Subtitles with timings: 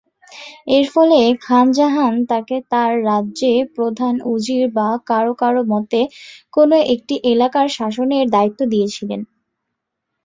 [0.67, 6.01] এর ফলে খান জাহান তাকে তার রাজ্যে প্রধান উজির বা কারো কারো মতে,
[6.53, 9.21] কোন একটি এলাকার শাসনের দায়িত্ব দিয়েছিলেন।